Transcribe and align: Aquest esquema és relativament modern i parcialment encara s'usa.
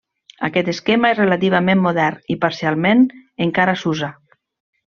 Aquest 0.45 0.71
esquema 0.71 1.11
és 1.15 1.19
relativament 1.19 1.83
modern 1.83 2.35
i 2.37 2.41
parcialment 2.47 3.07
encara 3.49 3.81
s'usa. 3.83 4.15